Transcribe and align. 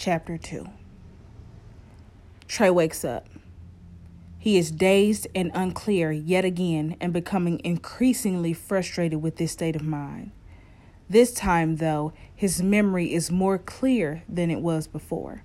Chapter 0.00 0.38
2 0.38 0.64
Trey 2.46 2.70
wakes 2.70 3.04
up. 3.04 3.26
He 4.38 4.56
is 4.56 4.70
dazed 4.70 5.26
and 5.34 5.50
unclear 5.54 6.12
yet 6.12 6.44
again 6.44 6.94
and 7.00 7.12
becoming 7.12 7.60
increasingly 7.64 8.52
frustrated 8.52 9.20
with 9.20 9.38
this 9.38 9.50
state 9.50 9.74
of 9.74 9.82
mind. 9.82 10.30
This 11.10 11.34
time, 11.34 11.78
though, 11.78 12.12
his 12.32 12.62
memory 12.62 13.12
is 13.12 13.32
more 13.32 13.58
clear 13.58 14.22
than 14.28 14.52
it 14.52 14.60
was 14.60 14.86
before. 14.86 15.42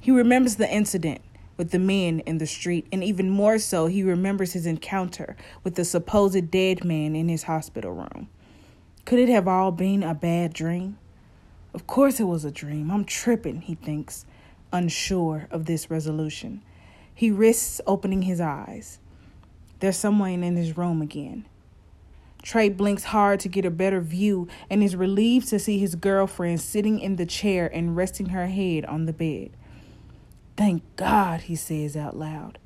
He 0.00 0.10
remembers 0.10 0.56
the 0.56 0.68
incident 0.68 1.20
with 1.56 1.70
the 1.70 1.78
men 1.78 2.18
in 2.26 2.38
the 2.38 2.48
street, 2.48 2.88
and 2.90 3.04
even 3.04 3.30
more 3.30 3.60
so, 3.60 3.86
he 3.86 4.02
remembers 4.02 4.54
his 4.54 4.66
encounter 4.66 5.36
with 5.62 5.76
the 5.76 5.84
supposed 5.84 6.50
dead 6.50 6.84
man 6.84 7.14
in 7.14 7.28
his 7.28 7.44
hospital 7.44 7.92
room. 7.92 8.28
Could 9.04 9.20
it 9.20 9.28
have 9.28 9.46
all 9.46 9.70
been 9.70 10.02
a 10.02 10.14
bad 10.14 10.52
dream? 10.52 10.98
Of 11.78 11.86
course 11.86 12.18
it 12.18 12.24
was 12.24 12.44
a 12.44 12.50
dream. 12.50 12.90
I'm 12.90 13.04
tripping, 13.04 13.60
he 13.60 13.76
thinks, 13.76 14.26
unsure 14.72 15.46
of 15.48 15.66
this 15.66 15.88
resolution. 15.88 16.60
He 17.14 17.30
risks 17.30 17.80
opening 17.86 18.22
his 18.22 18.40
eyes. 18.40 18.98
There's 19.78 19.96
someone 19.96 20.42
in 20.42 20.56
his 20.56 20.76
room 20.76 21.00
again. 21.00 21.46
Trey 22.42 22.68
blinks 22.68 23.04
hard 23.04 23.38
to 23.38 23.48
get 23.48 23.64
a 23.64 23.70
better 23.70 24.00
view 24.00 24.48
and 24.68 24.82
is 24.82 24.96
relieved 24.96 25.46
to 25.50 25.60
see 25.60 25.78
his 25.78 25.94
girlfriend 25.94 26.60
sitting 26.60 26.98
in 26.98 27.14
the 27.14 27.24
chair 27.24 27.70
and 27.72 27.96
resting 27.96 28.30
her 28.30 28.48
head 28.48 28.84
on 28.84 29.06
the 29.06 29.12
bed. 29.12 29.50
Thank 30.56 30.82
God, 30.96 31.42
he 31.42 31.54
says 31.54 31.96
out 31.96 32.16
loud. 32.16 32.58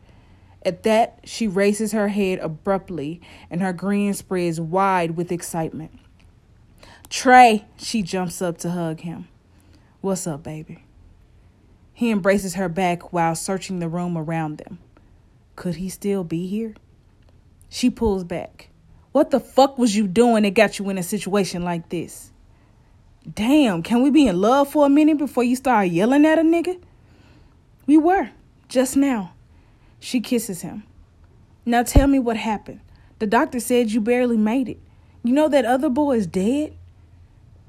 At 0.65 0.85
that, 0.85 1.19
she 1.25 1.47
raises 1.47 1.93
her 1.93 2.09
head 2.09 2.39
abruptly 2.39 3.21
and 3.51 3.61
her 3.61 3.75
grin 3.75 4.15
spreads 4.15 4.59
wide 4.59 5.19
with 5.19 5.31
excitement. 5.31 5.99
Trey, 7.23 7.67
she 7.77 8.03
jumps 8.03 8.43
up 8.43 8.59
to 8.59 8.71
hug 8.73 9.03
him. 9.03 9.29
What's 10.01 10.27
up, 10.27 10.43
baby? 10.43 10.83
He 11.93 12.11
embraces 12.11 12.55
her 12.55 12.69
back 12.69 13.13
while 13.13 13.37
searching 13.37 13.79
the 13.79 13.89
room 13.89 14.19
around 14.19 14.59
them. 14.59 14.81
Could 15.55 15.77
he 15.77 15.89
still 15.89 16.25
be 16.25 16.49
here? 16.49 16.75
She 17.69 17.91
pulls 17.91 18.25
back. 18.25 18.71
What 19.13 19.31
the 19.31 19.39
fuck 19.39 19.79
was 19.79 19.95
you 19.95 20.09
doing 20.09 20.43
that 20.43 20.55
got 20.55 20.81
you 20.81 20.91
in 20.91 20.99
a 20.99 21.03
situation 21.05 21.63
like 21.63 21.91
this? 21.91 22.33
Damn, 23.33 23.85
can 23.85 24.03
we 24.03 24.11
be 24.11 24.27
in 24.27 24.41
love 24.41 24.73
for 24.73 24.85
a 24.85 24.91
minute 24.91 25.19
before 25.19 25.45
you 25.45 25.55
start 25.55 25.91
yelling 25.91 26.27
at 26.27 26.41
a 26.41 26.43
nigga? 26.43 26.83
We 27.87 27.99
were, 27.99 28.31
just 28.67 28.97
now. 28.97 29.33
She 30.01 30.21
kisses 30.21 30.63
him. 30.63 30.83
Now 31.65 31.85
tell 31.85 32.09
me 32.09 32.19
what 32.19 32.37
happened. 32.37 32.81
The 33.21 33.29
doctor 33.29 33.61
said 33.61 33.93
you 33.93 34.01
barely 34.01 34.37
made 34.37 34.69
it. 34.69 34.81
You 35.23 35.33
know 35.33 35.47
that 35.51 35.65
other 35.65 35.89
boy 35.89 36.17
is 36.17 36.27
dead? 36.27 36.75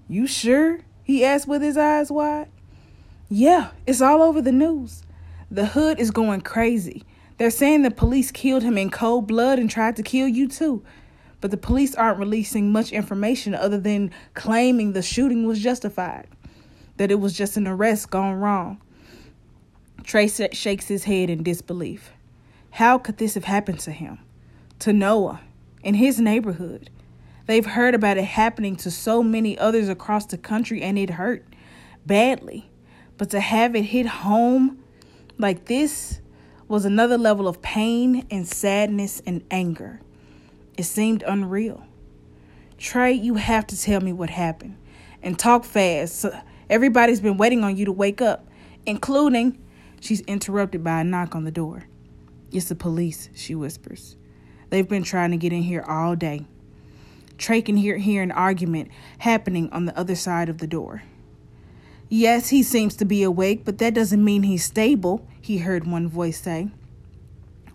You 0.07 0.27
sure? 0.27 0.79
He 1.03 1.23
asked 1.25 1.47
with 1.47 1.61
his 1.61 1.77
eyes 1.77 2.11
wide. 2.11 2.49
Yeah, 3.29 3.71
it's 3.87 4.01
all 4.01 4.21
over 4.21 4.41
the 4.41 4.51
news. 4.51 5.03
The 5.49 5.67
hood 5.67 5.99
is 5.99 6.11
going 6.11 6.41
crazy. 6.41 7.03
They're 7.37 7.49
saying 7.49 7.81
the 7.81 7.91
police 7.91 8.31
killed 8.31 8.63
him 8.63 8.77
in 8.77 8.89
cold 8.89 9.27
blood 9.27 9.59
and 9.59 9.69
tried 9.69 9.95
to 9.95 10.03
kill 10.03 10.27
you 10.27 10.47
too. 10.47 10.83
But 11.41 11.51
the 11.51 11.57
police 11.57 11.93
aren't 11.95 12.19
releasing 12.19 12.71
much 12.71 12.91
information 12.91 13.53
other 13.53 13.79
than 13.79 14.11
claiming 14.33 14.93
the 14.93 15.01
shooting 15.01 15.45
was 15.45 15.59
justified, 15.59 16.27
that 16.97 17.11
it 17.11 17.19
was 17.19 17.33
just 17.33 17.57
an 17.57 17.67
arrest 17.67 18.09
gone 18.09 18.35
wrong. 18.35 18.79
Trey 20.03 20.27
shakes 20.27 20.87
his 20.87 21.03
head 21.05 21.29
in 21.29 21.43
disbelief. 21.43 22.11
How 22.71 22.97
could 22.97 23.17
this 23.17 23.33
have 23.33 23.43
happened 23.45 23.79
to 23.79 23.91
him? 23.91 24.19
To 24.79 24.93
Noah, 24.93 25.41
in 25.83 25.95
his 25.95 26.19
neighborhood? 26.19 26.89
They've 27.45 27.65
heard 27.65 27.93
about 27.93 28.17
it 28.17 28.23
happening 28.23 28.75
to 28.77 28.91
so 28.91 29.21
many 29.21 29.57
others 29.57 29.89
across 29.89 30.25
the 30.25 30.37
country 30.37 30.81
and 30.81 30.97
it 30.97 31.11
hurt 31.11 31.45
badly. 32.05 32.69
But 33.17 33.29
to 33.31 33.39
have 33.39 33.75
it 33.75 33.83
hit 33.83 34.05
home 34.05 34.83
like 35.37 35.65
this 35.65 36.21
was 36.67 36.85
another 36.85 37.17
level 37.17 37.47
of 37.47 37.61
pain 37.61 38.25
and 38.31 38.47
sadness 38.47 39.21
and 39.25 39.43
anger. 39.51 39.99
It 40.77 40.83
seemed 40.83 41.23
unreal. 41.23 41.83
Trey, 42.77 43.13
you 43.13 43.35
have 43.35 43.67
to 43.67 43.79
tell 43.79 44.01
me 44.01 44.13
what 44.13 44.29
happened 44.29 44.77
and 45.21 45.37
talk 45.37 45.65
fast. 45.65 46.25
Everybody's 46.69 47.21
been 47.21 47.37
waiting 47.37 47.63
on 47.63 47.77
you 47.77 47.85
to 47.85 47.91
wake 47.91 48.21
up, 48.21 48.47
including. 48.85 49.59
She's 49.99 50.21
interrupted 50.21 50.83
by 50.83 51.01
a 51.01 51.03
knock 51.03 51.35
on 51.35 51.43
the 51.43 51.51
door. 51.51 51.83
It's 52.51 52.69
the 52.69 52.75
police, 52.75 53.29
she 53.33 53.55
whispers. 53.55 54.17
They've 54.69 54.87
been 54.87 55.03
trying 55.03 55.31
to 55.31 55.37
get 55.37 55.53
in 55.53 55.61
here 55.61 55.83
all 55.87 56.15
day. 56.15 56.45
Trey 57.43 57.61
can 57.61 57.75
hear, 57.75 57.97
hear 57.97 58.23
an 58.23 58.31
argument 58.31 58.89
happening 59.17 59.69
on 59.73 59.83
the 59.83 59.99
other 59.99 60.15
side 60.15 60.47
of 60.47 60.59
the 60.59 60.65
door. 60.65 61.03
Yes, 62.07 62.47
he 62.47 62.63
seems 62.63 62.95
to 62.95 63.03
be 63.03 63.21
awake, 63.21 63.65
but 63.65 63.79
that 63.79 63.93
doesn't 63.93 64.23
mean 64.23 64.43
he's 64.43 64.63
stable, 64.63 65.27
he 65.41 65.57
heard 65.57 65.85
one 65.85 66.07
voice 66.07 66.39
say. 66.39 66.69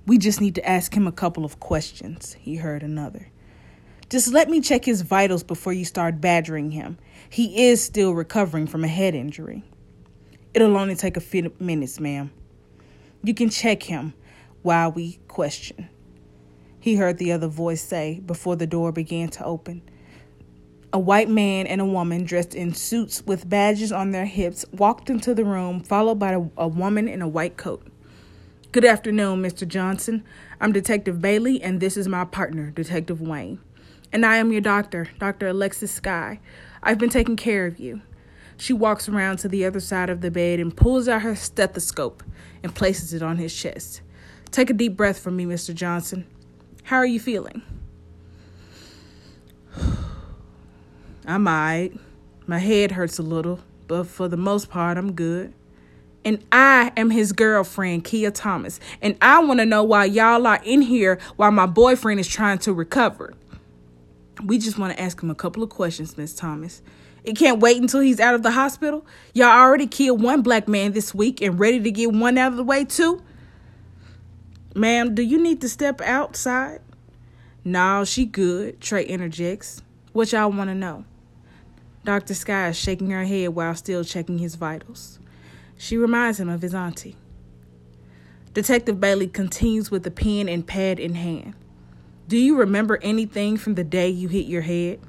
We 0.06 0.16
just 0.16 0.40
need 0.40 0.54
to 0.54 0.66
ask 0.66 0.94
him 0.94 1.06
a 1.06 1.12
couple 1.12 1.44
of 1.44 1.60
questions, 1.60 2.32
he 2.40 2.56
heard 2.56 2.82
another. 2.82 3.28
Just 4.08 4.32
let 4.32 4.48
me 4.48 4.62
check 4.62 4.86
his 4.86 5.02
vitals 5.02 5.42
before 5.42 5.74
you 5.74 5.84
start 5.84 6.18
badgering 6.18 6.70
him. 6.70 6.96
He 7.28 7.68
is 7.68 7.84
still 7.84 8.14
recovering 8.14 8.66
from 8.66 8.84
a 8.84 8.88
head 8.88 9.14
injury. 9.14 9.64
It'll 10.54 10.78
only 10.78 10.94
take 10.94 11.18
a 11.18 11.20
few 11.20 11.52
minutes, 11.60 12.00
ma'am. 12.00 12.30
You 13.22 13.34
can 13.34 13.50
check 13.50 13.82
him 13.82 14.14
while 14.62 14.90
we 14.90 15.18
question 15.28 15.90
he 16.88 16.96
heard 16.96 17.18
the 17.18 17.32
other 17.32 17.48
voice 17.48 17.82
say 17.82 18.18
before 18.24 18.56
the 18.56 18.66
door 18.66 18.92
began 18.92 19.28
to 19.28 19.44
open. 19.44 19.82
A 20.90 20.98
white 20.98 21.28
man 21.28 21.66
and 21.66 21.82
a 21.82 21.84
woman 21.84 22.24
dressed 22.24 22.54
in 22.54 22.72
suits 22.72 23.22
with 23.26 23.46
badges 23.46 23.92
on 23.92 24.10
their 24.10 24.24
hips 24.24 24.64
walked 24.72 25.10
into 25.10 25.34
the 25.34 25.44
room, 25.44 25.80
followed 25.80 26.18
by 26.18 26.32
a, 26.32 26.40
a 26.56 26.66
woman 26.66 27.06
in 27.06 27.20
a 27.20 27.28
white 27.28 27.58
coat. 27.58 27.86
Good 28.72 28.86
afternoon, 28.86 29.42
Mr. 29.42 29.68
Johnson. 29.68 30.24
I'm 30.62 30.72
Detective 30.72 31.20
Bailey, 31.20 31.60
and 31.60 31.78
this 31.78 31.98
is 31.98 32.08
my 32.08 32.24
partner, 32.24 32.70
Detective 32.70 33.20
Wayne. 33.20 33.60
And 34.10 34.24
I 34.24 34.38
am 34.38 34.50
your 34.50 34.62
doctor, 34.62 35.08
Dr. 35.18 35.48
Alexis 35.48 35.92
Sky. 35.92 36.40
I've 36.82 36.96
been 36.96 37.10
taking 37.10 37.36
care 37.36 37.66
of 37.66 37.78
you. 37.78 38.00
She 38.56 38.72
walks 38.72 39.10
around 39.10 39.40
to 39.40 39.48
the 39.48 39.66
other 39.66 39.80
side 39.80 40.08
of 40.08 40.22
the 40.22 40.30
bed 40.30 40.58
and 40.58 40.74
pulls 40.74 41.06
out 41.06 41.20
her 41.20 41.36
stethoscope 41.36 42.22
and 42.62 42.74
places 42.74 43.12
it 43.12 43.22
on 43.22 43.36
his 43.36 43.54
chest. 43.54 44.00
Take 44.50 44.70
a 44.70 44.72
deep 44.72 44.96
breath 44.96 45.18
for 45.18 45.30
me, 45.30 45.44
Mr. 45.44 45.74
Johnson. 45.74 46.26
How 46.88 46.96
are 46.96 47.04
you 47.04 47.20
feeling? 47.20 47.60
I'm 51.26 51.46
alright. 51.46 51.92
My 52.46 52.58
head 52.58 52.92
hurts 52.92 53.18
a 53.18 53.22
little, 53.22 53.60
but 53.88 54.06
for 54.06 54.26
the 54.26 54.38
most 54.38 54.70
part, 54.70 54.96
I'm 54.96 55.12
good. 55.12 55.52
And 56.24 56.42
I 56.50 56.90
am 56.96 57.10
his 57.10 57.32
girlfriend, 57.32 58.04
Kia 58.04 58.30
Thomas. 58.30 58.80
And 59.02 59.18
I 59.20 59.44
want 59.44 59.60
to 59.60 59.66
know 59.66 59.84
why 59.84 60.06
y'all 60.06 60.46
are 60.46 60.62
in 60.64 60.80
here 60.80 61.18
while 61.36 61.50
my 61.50 61.66
boyfriend 61.66 62.20
is 62.20 62.26
trying 62.26 62.56
to 62.60 62.72
recover. 62.72 63.34
We 64.42 64.56
just 64.56 64.78
want 64.78 64.96
to 64.96 65.02
ask 65.02 65.22
him 65.22 65.30
a 65.30 65.34
couple 65.34 65.62
of 65.62 65.68
questions, 65.68 66.16
Miss 66.16 66.32
Thomas. 66.32 66.80
It 67.22 67.36
can't 67.36 67.60
wait 67.60 67.76
until 67.76 68.00
he's 68.00 68.18
out 68.18 68.34
of 68.34 68.42
the 68.42 68.52
hospital. 68.52 69.04
Y'all 69.34 69.48
already 69.48 69.88
killed 69.88 70.22
one 70.22 70.40
black 70.40 70.66
man 70.66 70.92
this 70.92 71.14
week 71.14 71.42
and 71.42 71.60
ready 71.60 71.80
to 71.80 71.90
get 71.90 72.14
one 72.14 72.38
out 72.38 72.52
of 72.52 72.56
the 72.56 72.64
way, 72.64 72.86
too. 72.86 73.22
Ma'am, 74.74 75.14
do 75.14 75.22
you 75.22 75.42
need 75.42 75.60
to 75.62 75.68
step 75.68 76.00
outside? 76.02 76.80
No, 77.64 78.04
she 78.04 78.24
good, 78.24 78.80
Trey 78.80 79.04
interjects. 79.04 79.82
What 80.12 80.32
y'all 80.32 80.50
want 80.50 80.70
to 80.70 80.74
know? 80.74 81.04
Dr. 82.04 82.34
Sky 82.34 82.68
is 82.68 82.76
shaking 82.76 83.10
her 83.10 83.24
head 83.24 83.50
while 83.50 83.74
still 83.74 84.04
checking 84.04 84.38
his 84.38 84.54
vitals. 84.54 85.18
She 85.76 85.96
reminds 85.96 86.40
him 86.40 86.48
of 86.48 86.62
his 86.62 86.74
auntie. 86.74 87.16
Detective 88.54 89.00
Bailey 89.00 89.28
continues 89.28 89.90
with 89.90 90.02
the 90.02 90.10
pen 90.10 90.48
and 90.48 90.66
pad 90.66 90.98
in 90.98 91.14
hand. 91.14 91.54
Do 92.26 92.36
you 92.36 92.56
remember 92.56 92.98
anything 93.02 93.56
from 93.56 93.74
the 93.74 93.84
day 93.84 94.08
you 94.08 94.28
hit 94.28 94.46
your 94.46 94.62
head? 94.62 95.00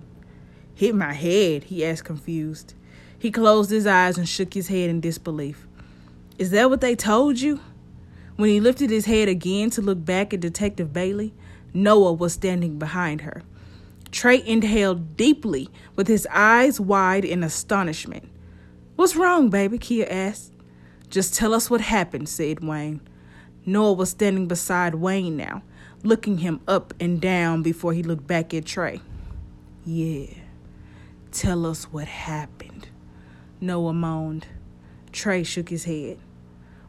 Hit 0.74 0.96
my 0.96 1.14
head? 1.14 1.66
he 1.66 1.86
asked, 1.86 2.06
confused. 2.06 2.74
He 3.18 3.32
closed 3.32 3.70
his 3.70 3.86
eyes 3.86 4.18
and 4.18 4.28
shook 4.28 4.54
his 4.54 4.70
head 4.70 4.90
in 4.90 5.02
disbelief. 5.02 5.68
Is 6.38 6.52
that 6.52 6.70
what 6.70 6.80
they 6.80 6.96
told 6.96 7.40
you? 7.40 7.60
When 8.40 8.50
he 8.50 8.62
lifted 8.62 8.90
his 8.90 9.04
head 9.04 9.28
again 9.28 9.70
to 9.72 9.82
look 9.82 10.06
back 10.06 10.34
at 10.34 10.40
Detective 10.40 10.94
Bailey, 10.94 11.34
Noah 11.74 12.14
was 12.14 12.32
standing 12.32 12.80
behind 12.80 13.20
her. 13.20 13.44
Trey 14.12 14.42
inhaled 14.46 15.18
deeply 15.18 15.68
with 15.98 16.08
his 16.08 16.26
eyes 16.32 16.80
wide 16.80 17.26
in 17.26 17.44
astonishment. 17.44 18.32
What's 18.96 19.18
wrong, 19.18 19.50
baby? 19.50 19.78
Kia 19.78 20.08
asked. 20.10 20.54
Just 21.10 21.34
tell 21.34 21.54
us 21.54 21.70
what 21.70 21.82
happened, 21.82 22.30
said 22.30 22.64
Wayne. 22.64 23.02
Noah 23.66 23.92
was 23.92 24.12
standing 24.12 24.48
beside 24.48 24.96
Wayne 24.96 25.36
now, 25.36 25.62
looking 26.04 26.38
him 26.38 26.62
up 26.66 26.94
and 26.98 27.20
down 27.20 27.62
before 27.62 27.92
he 27.92 28.04
looked 28.04 28.26
back 28.26 28.54
at 28.54 28.66
Trey. 28.66 29.02
Yeah, 29.86 30.28
tell 31.34 31.66
us 31.66 31.92
what 31.92 32.08
happened, 32.08 32.88
Noah 33.60 33.92
moaned. 33.92 34.48
Trey 35.12 35.44
shook 35.44 35.68
his 35.68 35.84
head. 35.84 36.20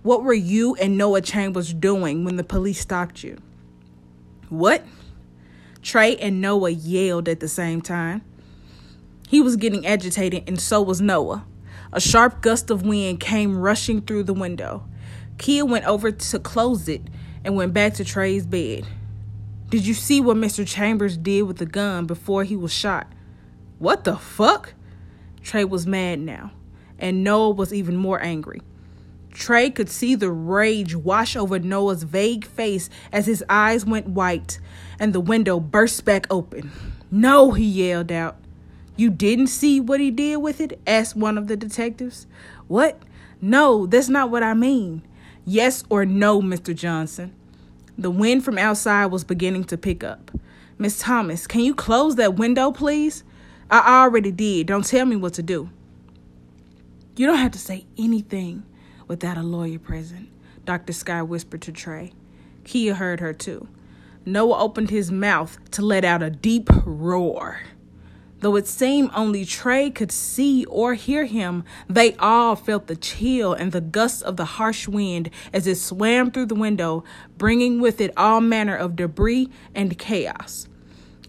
What 0.02 0.24
were 0.24 0.32
you 0.32 0.74
and 0.76 0.96
Noah 0.96 1.20
Chambers 1.20 1.74
doing 1.74 2.24
when 2.24 2.36
the 2.36 2.44
police 2.44 2.80
stopped 2.80 3.22
you? 3.22 3.36
What? 4.48 4.82
Trey 5.82 6.16
and 6.16 6.40
Noah 6.40 6.70
yelled 6.70 7.28
at 7.28 7.40
the 7.40 7.48
same 7.48 7.82
time. 7.82 8.22
He 9.28 9.42
was 9.42 9.56
getting 9.56 9.86
agitated, 9.86 10.44
and 10.46 10.58
so 10.58 10.80
was 10.80 11.02
Noah. 11.02 11.44
A 11.92 12.00
sharp 12.00 12.40
gust 12.40 12.70
of 12.70 12.86
wind 12.86 13.20
came 13.20 13.58
rushing 13.58 14.00
through 14.00 14.24
the 14.24 14.34
window. 14.34 14.88
Kia 15.36 15.66
went 15.66 15.86
over 15.86 16.10
to 16.10 16.38
close 16.38 16.88
it 16.88 17.02
and 17.44 17.54
went 17.54 17.74
back 17.74 17.94
to 17.94 18.04
Trey's 18.04 18.46
bed. 18.46 18.86
Did 19.68 19.86
you 19.86 19.94
see 19.94 20.20
what 20.20 20.36
Mr. 20.36 20.66
Chambers 20.66 21.16
did 21.16 21.42
with 21.42 21.58
the 21.58 21.66
gun 21.66 22.06
before 22.06 22.44
he 22.44 22.56
was 22.56 22.72
shot? 22.72 23.06
What 23.78 24.04
the 24.04 24.16
fuck? 24.16 24.74
Trey 25.42 25.64
was 25.64 25.86
mad 25.86 26.20
now, 26.20 26.52
and 26.98 27.22
Noah 27.22 27.50
was 27.50 27.72
even 27.72 27.96
more 27.96 28.20
angry. 28.22 28.62
Trey 29.32 29.70
could 29.70 29.88
see 29.88 30.14
the 30.14 30.30
rage 30.30 30.94
wash 30.94 31.36
over 31.36 31.58
Noah's 31.58 32.02
vague 32.02 32.44
face 32.44 32.90
as 33.12 33.26
his 33.26 33.44
eyes 33.48 33.84
went 33.84 34.08
white 34.08 34.58
and 34.98 35.12
the 35.12 35.20
window 35.20 35.58
burst 35.58 36.04
back 36.04 36.26
open. 36.30 36.70
No, 37.10 37.52
he 37.52 37.64
yelled 37.64 38.12
out. 38.12 38.36
You 38.96 39.10
didn't 39.10 39.46
see 39.46 39.80
what 39.80 40.00
he 40.00 40.10
did 40.10 40.36
with 40.36 40.60
it? 40.60 40.78
asked 40.86 41.16
one 41.16 41.38
of 41.38 41.46
the 41.46 41.56
detectives. 41.56 42.26
What? 42.68 43.00
No, 43.40 43.86
that's 43.86 44.08
not 44.08 44.30
what 44.30 44.42
I 44.42 44.52
mean. 44.54 45.02
Yes 45.46 45.84
or 45.88 46.04
no, 46.04 46.42
Mr. 46.42 46.74
Johnson. 46.74 47.34
The 47.96 48.10
wind 48.10 48.44
from 48.44 48.58
outside 48.58 49.06
was 49.06 49.24
beginning 49.24 49.64
to 49.64 49.78
pick 49.78 50.04
up. 50.04 50.30
Miss 50.78 50.98
Thomas, 50.98 51.46
can 51.46 51.60
you 51.60 51.74
close 51.74 52.16
that 52.16 52.36
window, 52.36 52.72
please? 52.72 53.24
I 53.70 54.02
already 54.02 54.32
did. 54.32 54.66
Don't 54.66 54.84
tell 54.84 55.06
me 55.06 55.16
what 55.16 55.34
to 55.34 55.42
do. 55.42 55.70
You 57.16 57.26
don't 57.26 57.38
have 57.38 57.52
to 57.52 57.58
say 57.58 57.86
anything 57.98 58.64
without 59.10 59.36
a 59.36 59.42
lawyer 59.42 59.76
present, 59.76 60.28
Dr. 60.64 60.92
Sky 60.92 61.20
whispered 61.20 61.60
to 61.62 61.72
Trey. 61.72 62.12
Kia 62.62 62.94
heard 62.94 63.18
her 63.18 63.32
too. 63.32 63.66
Noah 64.24 64.60
opened 64.60 64.90
his 64.90 65.10
mouth 65.10 65.58
to 65.72 65.82
let 65.82 66.04
out 66.04 66.22
a 66.22 66.30
deep 66.30 66.68
roar. 66.84 67.62
Though 68.38 68.54
it 68.54 68.68
seemed 68.68 69.10
only 69.12 69.44
Trey 69.44 69.90
could 69.90 70.12
see 70.12 70.64
or 70.66 70.94
hear 70.94 71.24
him, 71.24 71.64
they 71.88 72.14
all 72.18 72.54
felt 72.54 72.86
the 72.86 72.94
chill 72.94 73.52
and 73.52 73.72
the 73.72 73.80
gusts 73.80 74.22
of 74.22 74.36
the 74.36 74.44
harsh 74.44 74.86
wind 74.86 75.28
as 75.52 75.66
it 75.66 75.74
swam 75.74 76.30
through 76.30 76.46
the 76.46 76.54
window, 76.54 77.02
bringing 77.36 77.80
with 77.80 78.00
it 78.00 78.12
all 78.16 78.40
manner 78.40 78.76
of 78.76 78.94
debris 78.94 79.48
and 79.74 79.98
chaos. 79.98 80.68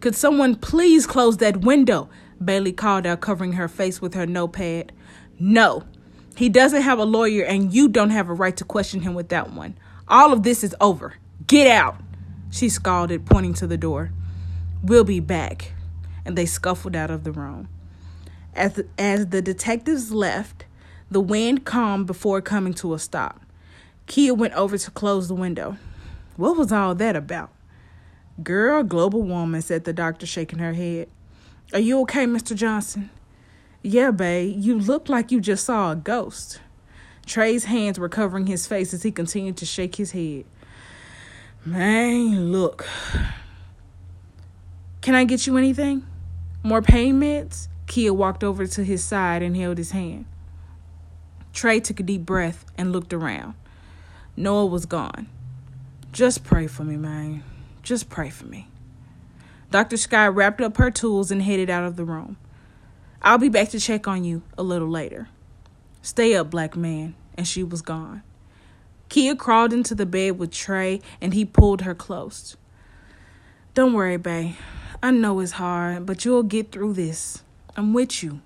Could 0.01 0.15
someone 0.15 0.53
please 0.53 1.07
close 1.07 1.37
that 1.37 1.61
window? 1.61 2.09
Bailey 2.45 2.73
called 2.73 3.07
out, 3.07 3.21
covering 3.21 3.53
her 3.53 3.67
face 3.67 3.99
with 3.99 4.13
her 4.13 4.27
notepad. 4.27 4.91
No, 5.39 5.85
he 6.35 6.49
doesn't 6.49 6.81
have 6.81 6.99
a 6.99 7.03
lawyer, 7.03 7.43
and 7.43 7.73
you 7.73 7.87
don't 7.87 8.09
have 8.11 8.29
a 8.29 8.33
right 8.33 8.55
to 8.57 8.63
question 8.63 9.01
him 9.01 9.13
with 9.13 9.29
that 9.29 9.51
one. 9.51 9.77
All 10.07 10.33
of 10.33 10.43
this 10.43 10.63
is 10.63 10.75
over. 10.81 11.15
Get 11.47 11.67
out, 11.67 11.97
she 12.49 12.69
scalded, 12.69 13.25
pointing 13.25 13.53
to 13.55 13.67
the 13.67 13.77
door. 13.77 14.11
We'll 14.83 15.03
be 15.03 15.19
back. 15.19 15.73
And 16.25 16.37
they 16.37 16.45
scuffled 16.45 16.95
out 16.95 17.11
of 17.11 17.23
the 17.23 17.31
room. 17.31 17.67
As 18.53 18.73
the, 18.73 18.87
as 18.97 19.27
the 19.27 19.41
detectives 19.41 20.11
left, 20.11 20.65
the 21.09 21.21
wind 21.21 21.65
calmed 21.65 22.07
before 22.07 22.41
coming 22.41 22.73
to 22.75 22.93
a 22.93 22.99
stop. 22.99 23.41
Kia 24.07 24.33
went 24.33 24.53
over 24.53 24.77
to 24.77 24.91
close 24.91 25.27
the 25.27 25.35
window. 25.35 25.77
What 26.35 26.57
was 26.57 26.71
all 26.71 26.95
that 26.95 27.15
about? 27.15 27.51
Girl, 28.43 28.83
global 28.83 29.21
woman, 29.21 29.61
said 29.61 29.83
the 29.83 29.93
doctor, 29.93 30.25
shaking 30.25 30.59
her 30.59 30.73
head. 30.73 31.09
Are 31.73 31.79
you 31.79 32.01
okay, 32.01 32.25
Mr. 32.25 32.55
Johnson? 32.55 33.09
Yeah, 33.83 34.11
babe, 34.11 34.55
you 34.57 34.77
look 34.77 35.09
like 35.09 35.31
you 35.31 35.41
just 35.41 35.65
saw 35.65 35.91
a 35.91 35.95
ghost. 35.95 36.61
Trey's 37.25 37.65
hands 37.65 37.97
were 37.97 38.09
covering 38.09 38.47
his 38.47 38.67
face 38.67 38.93
as 38.93 39.03
he 39.03 39.11
continued 39.11 39.57
to 39.57 39.65
shake 39.65 39.95
his 39.95 40.11
head. 40.11 40.45
Man, 41.65 42.51
look. 42.51 42.87
Can 45.01 45.15
I 45.15 45.23
get 45.23 45.47
you 45.47 45.57
anything? 45.57 46.05
More 46.63 46.81
pain 46.81 47.19
meds? 47.19 47.67
Kia 47.87 48.13
walked 48.13 48.43
over 48.43 48.67
to 48.67 48.83
his 48.83 49.03
side 49.03 49.41
and 49.41 49.57
held 49.57 49.77
his 49.77 49.91
hand. 49.91 50.25
Trey 51.53 51.79
took 51.79 51.99
a 51.99 52.03
deep 52.03 52.25
breath 52.25 52.65
and 52.77 52.91
looked 52.91 53.13
around. 53.13 53.55
Noah 54.37 54.67
was 54.67 54.85
gone. 54.85 55.27
Just 56.11 56.43
pray 56.43 56.67
for 56.67 56.83
me, 56.83 56.97
man. 56.97 57.43
Just 57.83 58.09
pray 58.09 58.29
for 58.29 58.45
me. 58.45 58.67
Dr. 59.71 59.97
Sky 59.97 60.27
wrapped 60.27 60.61
up 60.61 60.77
her 60.77 60.91
tools 60.91 61.31
and 61.31 61.41
headed 61.41 61.69
out 61.69 61.83
of 61.83 61.95
the 61.95 62.05
room. 62.05 62.37
I'll 63.23 63.37
be 63.37 63.49
back 63.49 63.69
to 63.69 63.79
check 63.79 64.07
on 64.07 64.23
you 64.23 64.41
a 64.57 64.63
little 64.63 64.89
later. 64.89 65.29
Stay 66.01 66.35
up, 66.35 66.49
black 66.49 66.75
man. 66.75 67.15
And 67.35 67.47
she 67.47 67.63
was 67.63 67.81
gone. 67.81 68.23
Kia 69.09 69.35
crawled 69.35 69.73
into 69.73 69.95
the 69.95 70.05
bed 70.05 70.37
with 70.37 70.51
Trey 70.51 71.01
and 71.19 71.33
he 71.33 71.45
pulled 71.45 71.81
her 71.81 71.95
close. 71.95 72.57
Don't 73.73 73.93
worry, 73.93 74.17
babe. 74.17 74.55
I 75.03 75.11
know 75.11 75.39
it's 75.39 75.53
hard, 75.53 76.05
but 76.05 76.25
you'll 76.25 76.43
get 76.43 76.71
through 76.71 76.93
this. 76.93 77.43
I'm 77.75 77.93
with 77.93 78.21
you. 78.21 78.41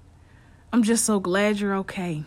I'm 0.72 0.83
just 0.83 1.06
so 1.06 1.19
glad 1.19 1.60
you're 1.60 1.75
okay. 1.78 2.24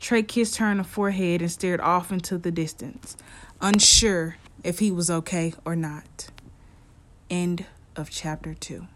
Trey 0.00 0.22
kissed 0.22 0.56
her 0.56 0.66
on 0.66 0.78
the 0.78 0.84
forehead 0.84 1.42
and 1.42 1.50
stared 1.50 1.80
off 1.80 2.10
into 2.10 2.38
the 2.38 2.50
distance, 2.50 3.16
unsure 3.60 4.36
if 4.64 4.80
he 4.80 4.90
was 4.90 5.10
okay 5.10 5.54
or 5.64 5.76
not. 5.76 6.28
End 7.30 7.66
of 7.94 8.10
chapter 8.10 8.52
2. 8.52 8.86